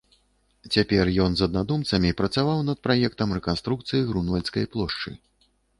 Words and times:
Цяпер 0.75 1.11
ён 1.25 1.31
з 1.41 1.45
аднадумцамі 1.47 2.15
працаваў 2.23 2.65
над 2.71 2.77
праектам 2.89 3.37
рэканструкцыі 3.39 4.07
Грунвальдскай 4.13 4.65
плошчы. 4.77 5.09